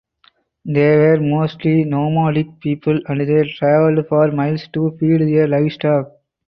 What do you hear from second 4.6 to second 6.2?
to feed their livestock.